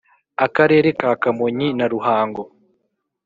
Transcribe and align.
akarere 0.45 0.89
ka 0.99 1.11
kamonyi 1.21 1.67
na 1.77 1.85
ruhango 1.93 2.41